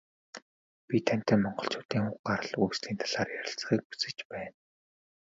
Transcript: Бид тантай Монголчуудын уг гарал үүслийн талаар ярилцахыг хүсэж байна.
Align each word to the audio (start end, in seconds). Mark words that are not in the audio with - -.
Бид 0.87 1.03
тантай 1.09 1.37
Монголчуудын 1.43 2.05
уг 2.11 2.17
гарал 2.27 2.55
үүслийн 2.63 2.97
талаар 3.01 3.29
ярилцахыг 3.39 3.81
хүсэж 3.89 4.17
байна. 4.31 4.53